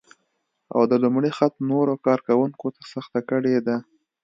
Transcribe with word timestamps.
او 0.75 0.81
د 0.91 0.93
لومړي 1.03 1.31
خط 1.37 1.53
نورو 1.71 1.93
کار 2.05 2.19
کونکو 2.27 2.67
ته 2.75 2.81
سخته 2.93 3.19
کړې 3.29 3.55
ده 3.67 3.77